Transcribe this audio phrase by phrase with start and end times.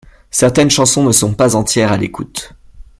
[0.31, 2.53] Certaines chansons ne sont pas entières à l'écoute.